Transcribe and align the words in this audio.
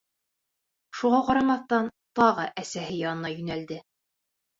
Шуға 1.01 1.19
ҡарамаҫтан, 1.27 1.89
тағы 2.21 2.45
әсәһе 2.63 2.95
янына 3.03 3.31
йүнәлде. 3.35 3.79